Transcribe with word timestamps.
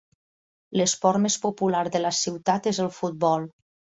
L'esport 0.79 1.21
més 1.25 1.35
popular 1.43 1.83
de 1.95 2.01
la 2.03 2.13
ciutat 2.21 2.71
és 2.75 2.83
el 2.87 2.93
futbol. 2.99 3.49